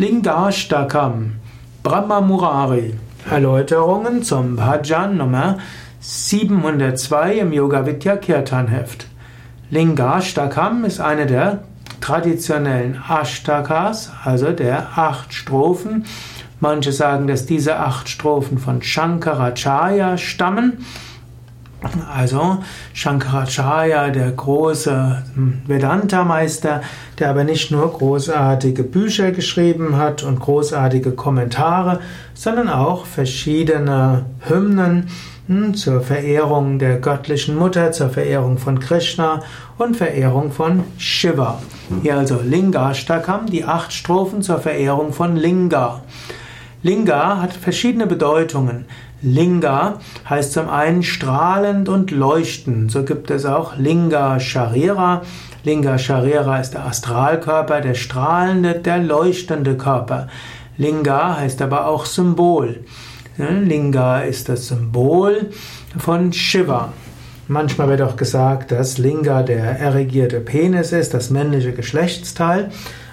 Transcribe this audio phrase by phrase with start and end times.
[0.00, 1.32] Lingashtakam,
[1.82, 2.94] Brahma Murari.
[3.30, 5.58] Erläuterungen zum Bhajan Nummer
[6.00, 9.04] 702 im Yoga Vidya Kirtan Heft.
[9.68, 11.64] Lingashtakam ist eine der
[12.00, 16.06] traditionellen Ashtakas, also der acht Strophen.
[16.60, 20.86] Manche sagen, dass diese acht Strophen von Shankaracharya stammen.
[22.14, 22.58] Also
[22.92, 25.22] Shankaracharya, der große
[25.66, 26.82] Vedanta-Meister,
[27.18, 32.00] der aber nicht nur großartige Bücher geschrieben hat und großartige Kommentare,
[32.34, 35.08] sondern auch verschiedene Hymnen
[35.46, 39.42] hm, zur Verehrung der göttlichen Mutter, zur Verehrung von Krishna
[39.78, 41.62] und Verehrung von Shiva.
[42.02, 46.02] Hier also Linga-Stakam, die acht Strophen zur Verehrung von Linga.
[46.82, 48.86] Linga hat verschiedene Bedeutungen.
[49.22, 49.98] Linga
[50.28, 52.90] heißt zum einen strahlend und leuchtend.
[52.90, 55.22] So gibt es auch Linga Sharira.
[55.62, 60.28] Linga Sharira ist der Astralkörper, der strahlende, der leuchtende Körper.
[60.78, 62.84] Linga heißt aber auch Symbol.
[63.36, 65.50] Linga ist das Symbol
[65.98, 66.92] von Shiva.
[67.48, 72.70] Manchmal wird auch gesagt, dass Linga der erigierte Penis ist, das männliche Geschlechtsteil.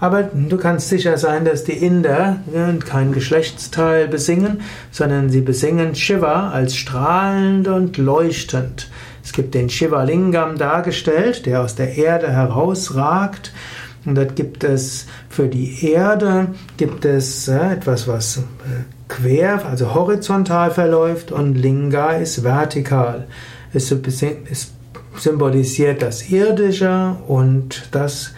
[0.00, 2.38] Aber du kannst sicher sein, dass die Inder
[2.86, 8.90] kein Geschlechtsteil besingen, sondern sie besingen Shiva als strahlend und leuchtend.
[9.22, 13.52] Es gibt den Shiva Lingam dargestellt, der aus der Erde herausragt.
[14.06, 18.40] Und dort gibt es für die Erde gibt es äh, etwas, was äh,
[19.08, 23.26] quer, also horizontal verläuft und Linga ist vertikal.
[23.74, 23.94] Es,
[25.16, 28.32] symbolisiert das Irdische und das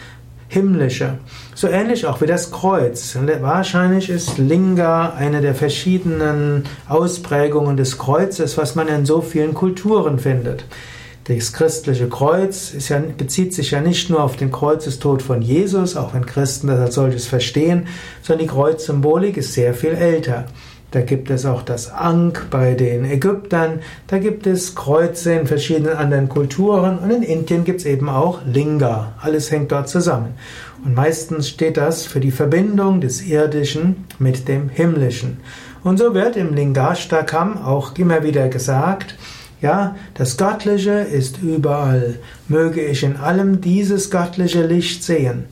[0.53, 1.14] himmlische.
[1.55, 3.17] So ähnlich auch wie das Kreuz.
[3.41, 10.19] Wahrscheinlich ist Linga eine der verschiedenen Ausprägungen des Kreuzes, was man in so vielen Kulturen
[10.19, 10.67] findet.
[11.25, 16.12] Das christliche Kreuz ja, bezieht sich ja nicht nur auf den Kreuzestod von Jesus, auch
[16.12, 17.86] wenn Christen das als solches verstehen,
[18.20, 20.47] sondern die Kreuzsymbolik ist sehr viel älter.
[20.92, 25.96] Da gibt es auch das Ankh bei den Ägyptern, da gibt es Kreuze in verschiedenen
[25.96, 29.14] anderen Kulturen und in Indien gibt es eben auch Linga.
[29.20, 30.34] Alles hängt dort zusammen.
[30.84, 35.39] Und meistens steht das für die Verbindung des Irdischen mit dem Himmlischen.
[35.83, 39.17] Und so wird im Lingashtakam auch immer wieder gesagt,
[39.62, 42.17] ja, das Göttliche ist überall.
[42.48, 45.46] Möge ich in allem dieses göttliche Licht sehen.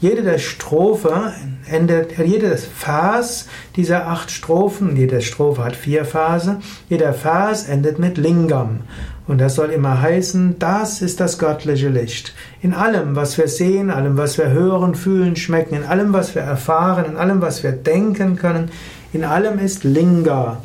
[0.00, 1.32] Jede der Strophe
[1.68, 8.16] endet, jedes Vers dieser acht Strophen, jede Strophe hat vier Verse, jeder Vers endet mit
[8.16, 8.80] Lingam.
[9.26, 12.32] Und das soll immer heißen, das ist das göttliche Licht.
[12.62, 16.42] In allem, was wir sehen, allem, was wir hören, fühlen, schmecken, in allem, was wir
[16.42, 18.70] erfahren, in allem, was wir denken können,
[19.12, 20.62] in allem ist Linga.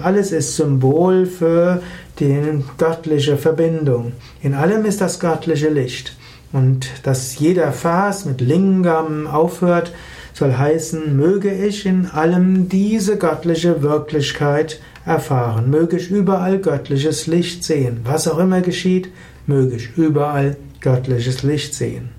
[0.00, 1.82] Alles ist Symbol für
[2.20, 4.12] die göttliche Verbindung.
[4.42, 6.16] In allem ist das göttliche Licht.
[6.52, 9.92] Und dass jeder Vers mit Lingam aufhört,
[10.32, 17.64] soll heißen, möge ich in allem diese göttliche Wirklichkeit erfahren, möge ich überall göttliches Licht
[17.64, 18.00] sehen.
[18.04, 19.08] Was auch immer geschieht,
[19.46, 22.15] möge ich überall göttliches Licht sehen.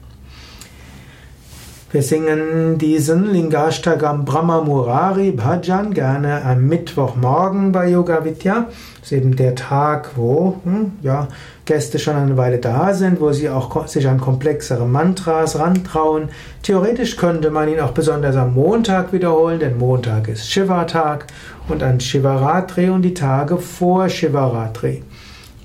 [1.89, 8.65] Wir singen diesen Lingashtakam Brahma Murari Bhajan gerne am Mittwochmorgen bei Yoga Vidya.
[8.99, 11.29] Das ist eben der Tag, wo hm, ja,
[11.63, 16.27] Gäste schon eine Weile da sind, wo sie auch sich an komplexere Mantras rantrauen.
[16.61, 21.27] Theoretisch könnte man ihn auch besonders am Montag wiederholen, denn Montag ist Shiva-Tag
[21.69, 25.03] und an Shivaratri und die Tage vor Shivaratri.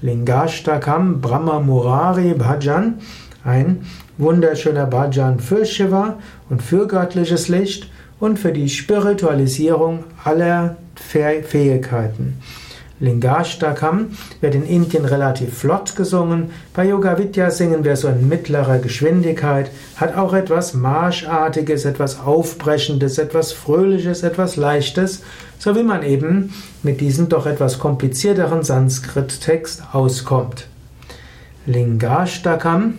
[0.02, 3.00] Lingashtakam Brahma Murari Bhajan,
[3.44, 3.84] ein
[4.18, 12.38] wunderschöner Bhajan für Shiva und für göttliches Licht und für die Spiritualisierung aller Fähigkeiten.
[13.02, 16.50] Lingashtakam wird in Indien relativ flott gesungen.
[16.72, 23.18] Bei Yoga Vidya singen wir so in mittlerer Geschwindigkeit, hat auch etwas Marschartiges, etwas Aufbrechendes,
[23.18, 25.22] etwas Fröhliches, etwas Leichtes,
[25.58, 26.54] so wie man eben
[26.84, 30.68] mit diesem doch etwas komplizierteren Sanskrit-Text auskommt.
[31.66, 32.98] Lingashtakam